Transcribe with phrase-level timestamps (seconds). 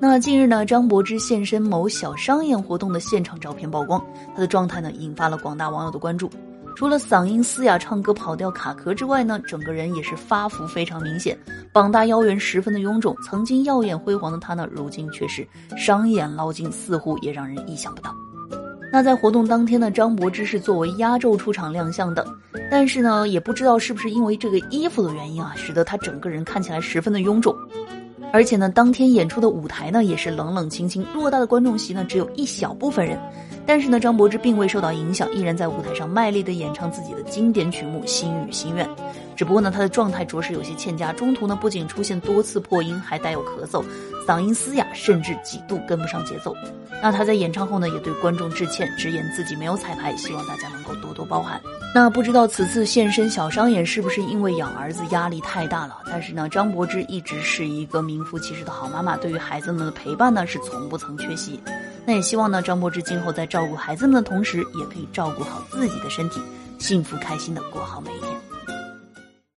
[0.00, 6.30] 那近日呢，张柏芝现身某小商演活动的现场照片曝光，她的状态呢引发了广大网友的关注。
[6.76, 11.38] 除了嗓音嘶哑、唱歌跑调卡壳之外呢，整个人也是发福非常明显，
[11.72, 13.16] 膀大腰圆十分的臃肿。
[13.24, 15.46] 曾经耀眼辉煌的她呢，如今却是
[15.76, 18.14] 商演捞金，似乎也让人意想不到。
[18.94, 22.24] 那在活动当天呢，张柏芝是作为压轴出场亮相的，
[22.70, 27.52] 但是呢，也不知道是不是因为这个衣服的原因啊，使得她整个人看起来十分的臃肿。
[28.32, 33.18] 而且呢，当天演出的舞台呢，也是冷冷清清，偌大的观众席呢，只有一小部分人。
[33.66, 38.86] 但是呢，张柏芝并未受到影响，依然在舞台上卖力地演唱自己的经典曲目《心语心愿》。
[39.36, 43.84] 只不过呢，她的状态着实有些欠佳，中途呢不仅出现多次破音，还带有咳嗽，
[44.26, 46.54] 嗓音嘶哑，甚至几度跟不上节奏。
[47.02, 51.60] 那她在演唱后呢，也对观众致歉，直言自己没有彩排，希望大家能够多多包涵。
[51.94, 55.98] 那不知道此次现身小商演是不是因为养儿子压力太大了？
[56.06, 61.60] 但是呢，张柏芝一直是一个名副其实的好妈妈，对于孩子们的陪伴呢，是从不曾缺席。
[62.06, 66.40] 那也希望呢，张柏芝今后在照顾孩子们的同时，也可以照顾好自己的身体，
[66.78, 68.33] 幸福开心的过好每一天。